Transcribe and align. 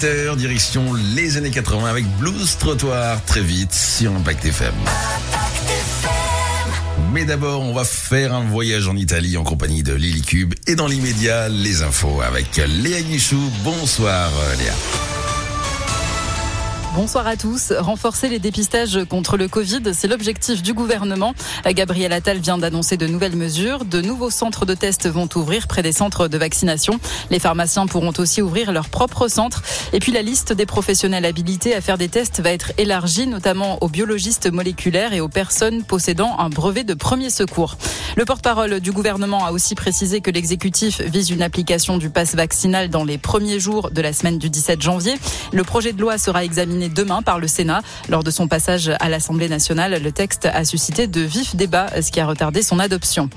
20h, 0.00 0.36
direction 0.36 0.94
les 1.14 1.36
années 1.36 1.50
80 1.50 1.88
avec 1.88 2.06
Blues 2.18 2.56
Trottoir 2.58 3.24
très 3.24 3.40
vite 3.40 3.72
sur 3.72 4.12
Impact 4.12 4.44
FM. 4.44 4.74
Mais 7.12 7.24
d'abord, 7.24 7.62
on 7.62 7.72
va 7.72 7.84
faire 7.84 8.34
un 8.34 8.44
voyage 8.44 8.86
en 8.86 8.96
Italie 8.96 9.36
en 9.36 9.44
compagnie 9.44 9.82
de 9.82 9.94
Lily 9.94 10.22
Cube 10.22 10.54
et 10.66 10.74
dans 10.74 10.86
l'immédiat, 10.86 11.48
les 11.48 11.82
infos 11.82 12.20
avec 12.20 12.56
Léa 12.56 13.00
Guichou. 13.02 13.40
Bonsoir 13.64 14.30
Léa. 14.58 15.07
Bonsoir 16.98 17.28
à 17.28 17.36
tous. 17.36 17.72
Renforcer 17.78 18.28
les 18.28 18.40
dépistages 18.40 18.98
contre 19.08 19.36
le 19.36 19.46
Covid, 19.46 19.94
c'est 19.94 20.08
l'objectif 20.08 20.64
du 20.64 20.74
gouvernement. 20.74 21.32
Gabriel 21.64 22.12
Attal 22.12 22.38
vient 22.38 22.58
d'annoncer 22.58 22.96
de 22.96 23.06
nouvelles 23.06 23.36
mesures. 23.36 23.84
De 23.84 24.00
nouveaux 24.00 24.30
centres 24.30 24.66
de 24.66 24.74
tests 24.74 25.08
vont 25.08 25.28
ouvrir 25.36 25.68
près 25.68 25.82
des 25.82 25.92
centres 25.92 26.26
de 26.26 26.36
vaccination. 26.36 26.98
Les 27.30 27.38
pharmaciens 27.38 27.86
pourront 27.86 28.12
aussi 28.18 28.42
ouvrir 28.42 28.72
leurs 28.72 28.88
propres 28.88 29.28
centres. 29.28 29.62
Et 29.92 30.00
puis 30.00 30.10
la 30.10 30.22
liste 30.22 30.52
des 30.52 30.66
professionnels 30.66 31.24
habilités 31.24 31.72
à 31.72 31.80
faire 31.80 31.98
des 31.98 32.08
tests 32.08 32.40
va 32.40 32.50
être 32.50 32.72
élargie, 32.78 33.28
notamment 33.28 33.80
aux 33.80 33.88
biologistes 33.88 34.50
moléculaires 34.50 35.12
et 35.12 35.20
aux 35.20 35.28
personnes 35.28 35.84
possédant 35.84 36.36
un 36.40 36.48
brevet 36.48 36.82
de 36.82 36.94
premier 36.94 37.30
secours. 37.30 37.76
Le 38.16 38.24
porte-parole 38.24 38.80
du 38.80 38.90
gouvernement 38.90 39.46
a 39.46 39.52
aussi 39.52 39.76
précisé 39.76 40.20
que 40.20 40.32
l'exécutif 40.32 41.00
vise 41.02 41.30
une 41.30 41.42
application 41.42 41.96
du 41.96 42.10
pass 42.10 42.34
vaccinal 42.34 42.88
dans 42.88 43.04
les 43.04 43.18
premiers 43.18 43.60
jours 43.60 43.92
de 43.92 44.02
la 44.02 44.12
semaine 44.12 44.38
du 44.38 44.50
17 44.50 44.82
janvier. 44.82 45.14
Le 45.52 45.62
projet 45.62 45.92
de 45.92 46.00
loi 46.00 46.18
sera 46.18 46.42
examiné 46.42 46.87
demain 46.88 47.22
par 47.22 47.38
le 47.38 47.48
Sénat. 47.48 47.82
Lors 48.08 48.24
de 48.24 48.30
son 48.30 48.48
passage 48.48 48.90
à 49.00 49.08
l'Assemblée 49.08 49.48
nationale, 49.48 50.02
le 50.02 50.12
texte 50.12 50.46
a 50.46 50.64
suscité 50.64 51.06
de 51.06 51.20
vifs 51.20 51.56
débats, 51.56 51.88
ce 52.00 52.10
qui 52.10 52.20
a 52.20 52.26
retardé 52.26 52.62
son 52.62 52.78
adoption. 52.78 53.28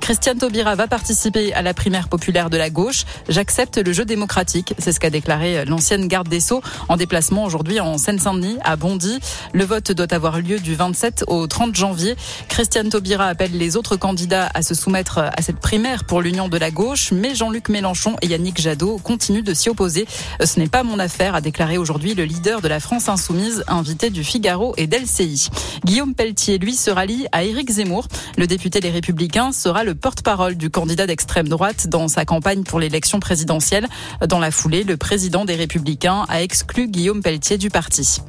Christiane 0.00 0.38
Taubira 0.38 0.74
va 0.74 0.88
participer 0.88 1.52
à 1.54 1.62
la 1.62 1.74
primaire 1.74 2.08
populaire 2.08 2.50
de 2.50 2.56
la 2.56 2.70
gauche. 2.70 3.04
J'accepte 3.28 3.78
le 3.78 3.92
jeu 3.92 4.04
démocratique. 4.04 4.74
C'est 4.78 4.92
ce 4.92 5.00
qu'a 5.00 5.10
déclaré 5.10 5.64
l'ancienne 5.64 6.08
garde 6.08 6.28
des 6.28 6.40
Sceaux 6.40 6.62
en 6.88 6.96
déplacement 6.96 7.44
aujourd'hui 7.44 7.80
en 7.80 7.98
Seine-Saint-Denis, 7.98 8.58
à 8.64 8.76
Bondy. 8.76 9.18
Le 9.52 9.64
vote 9.64 9.92
doit 9.92 10.12
avoir 10.12 10.38
lieu 10.38 10.58
du 10.58 10.74
27 10.74 11.24
au 11.26 11.46
30 11.46 11.74
janvier. 11.74 12.16
Christiane 12.48 12.88
Taubira 12.88 13.26
appelle 13.26 13.56
les 13.56 13.76
autres 13.76 13.96
candidats 13.96 14.50
à 14.54 14.62
se 14.62 14.74
soumettre 14.74 15.18
à 15.18 15.42
cette 15.42 15.58
primaire 15.58 16.04
pour 16.04 16.20
l'union 16.20 16.48
de 16.48 16.56
la 16.56 16.70
gauche, 16.70 17.12
mais 17.12 17.34
Jean-Luc 17.34 17.68
Mélenchon 17.68 18.16
et 18.22 18.26
Yannick 18.26 18.60
Jadot 18.60 18.98
continuent 18.98 19.42
de 19.42 19.54
s'y 19.54 19.68
opposer. 19.68 20.06
Ce 20.44 20.58
n'est 20.58 20.68
pas 20.68 20.82
mon 20.82 20.98
affaire, 20.98 21.34
a 21.34 21.40
déclaré 21.40 21.78
aujourd'hui 21.78 22.14
le 22.14 22.24
leader 22.24 22.60
de 22.60 22.68
la 22.68 22.80
France 22.80 22.99
insoumise, 23.08 23.64
invité 23.68 24.10
du 24.10 24.24
Figaro 24.24 24.74
et 24.76 24.86
d'LCI. 24.86 25.48
Guillaume 25.84 26.14
Pelletier, 26.14 26.58
lui, 26.58 26.74
se 26.74 26.90
rallie 26.90 27.26
à 27.32 27.44
Éric 27.44 27.70
Zemmour. 27.70 28.06
Le 28.36 28.46
député 28.46 28.80
des 28.80 28.90
Républicains 28.90 29.52
sera 29.52 29.84
le 29.84 29.94
porte-parole 29.94 30.56
du 30.56 30.70
candidat 30.70 31.06
d'extrême 31.06 31.48
droite 31.48 31.86
dans 31.88 32.08
sa 32.08 32.24
campagne 32.24 32.62
pour 32.64 32.78
l'élection 32.78 33.20
présidentielle. 33.20 33.88
Dans 34.28 34.38
la 34.38 34.50
foulée, 34.50 34.84
le 34.84 34.96
président 34.96 35.44
des 35.44 35.54
Républicains 35.54 36.26
a 36.28 36.42
exclu 36.42 36.88
Guillaume 36.88 37.22
Pelletier 37.22 37.58
du 37.58 37.70
parti. 37.70 38.20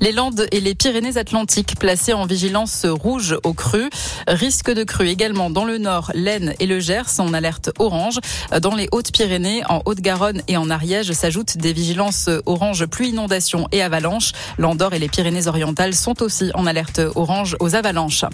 Les 0.00 0.12
Landes 0.12 0.46
et 0.52 0.60
les 0.60 0.76
Pyrénées-Atlantiques 0.76 1.76
placés 1.76 2.12
en 2.12 2.24
vigilance 2.24 2.86
rouge 2.86 3.36
au 3.42 3.52
cru. 3.52 3.90
Risque 4.28 4.70
de 4.70 4.84
crue 4.84 5.08
également 5.08 5.50
dans 5.50 5.64
le 5.64 5.78
nord, 5.78 6.12
l'Aisne 6.14 6.54
et 6.60 6.66
le 6.66 6.78
Gers 6.78 7.18
en 7.18 7.34
alerte 7.34 7.70
orange. 7.80 8.20
Dans 8.62 8.76
les 8.76 8.88
Hautes-Pyrénées, 8.92 9.62
en 9.68 9.82
Haute-Garonne 9.86 10.42
et 10.46 10.56
en 10.56 10.70
Ariège 10.70 11.10
s'ajoutent 11.12 11.56
des 11.56 11.72
vigilances 11.72 12.30
orange 12.46 12.86
pluie, 12.86 13.08
inondation 13.08 13.66
et 13.72 13.82
avalanche. 13.82 14.32
L'Andorre 14.56 14.94
et 14.94 15.00
les 15.00 15.08
Pyrénées-Orientales 15.08 15.94
sont 15.94 16.22
aussi 16.22 16.52
en 16.54 16.66
alerte 16.66 17.00
orange 17.16 17.56
aux 17.58 17.74
avalanches. 17.74 18.24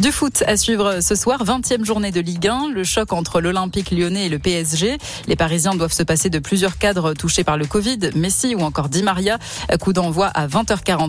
Du 0.00 0.10
foot 0.10 0.42
à 0.48 0.56
suivre 0.56 0.98
ce 1.00 1.14
soir, 1.14 1.44
20e 1.44 1.84
journée 1.84 2.10
de 2.10 2.20
Ligue 2.20 2.48
1, 2.48 2.70
le 2.72 2.82
choc 2.82 3.12
entre 3.12 3.40
l'Olympique 3.40 3.92
lyonnais 3.92 4.26
et 4.26 4.28
le 4.28 4.40
PSG. 4.40 4.98
Les 5.28 5.36
Parisiens 5.36 5.76
doivent 5.76 5.92
se 5.92 6.02
passer 6.02 6.28
de 6.28 6.40
plusieurs 6.40 6.76
cadres 6.76 7.14
touchés 7.14 7.44
par 7.44 7.56
le 7.56 7.66
Covid, 7.66 7.98
Messi 8.16 8.56
ou 8.56 8.62
encore 8.62 8.88
Di 8.88 9.04
Maria. 9.04 9.38
Coup 9.80 9.92
d'envoi 9.92 10.26
à 10.26 10.48
20h40 10.48 11.03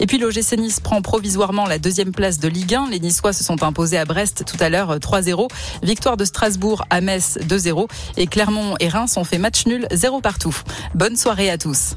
et 0.00 0.06
puis 0.06 0.18
l'OGC 0.18 0.56
Nice 0.58 0.80
prend 0.80 1.02
provisoirement 1.02 1.66
la 1.66 1.78
deuxième 1.78 2.12
place 2.12 2.38
de 2.38 2.48
Ligue 2.48 2.74
1. 2.74 2.90
Les 2.90 3.00
Niçois 3.00 3.32
se 3.32 3.44
sont 3.44 3.62
imposés 3.62 3.98
à 3.98 4.04
Brest 4.04 4.44
tout 4.44 4.56
à 4.60 4.68
l'heure 4.68 4.98
3-0. 4.98 5.48
Victoire 5.82 6.16
de 6.16 6.24
Strasbourg 6.24 6.84
à 6.90 7.00
Metz 7.00 7.38
2-0. 7.42 7.88
Et 8.16 8.26
Clermont 8.26 8.74
et 8.80 8.88
Reims 8.88 9.16
ont 9.16 9.24
fait 9.24 9.38
match 9.38 9.66
nul 9.66 9.86
0 9.92 10.20
partout. 10.20 10.56
Bonne 10.94 11.16
soirée 11.16 11.50
à 11.50 11.58
tous. 11.58 11.94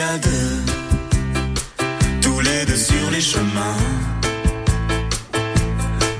à 0.00 0.18
deux, 0.18 0.62
tous 2.20 2.40
les 2.40 2.64
deux 2.66 2.76
sur 2.76 3.10
les 3.10 3.20
chemins, 3.20 3.76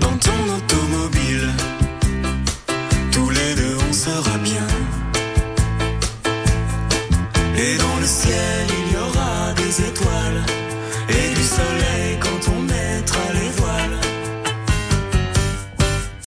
dans 0.00 0.16
ton 0.18 0.54
auto. 0.56 0.73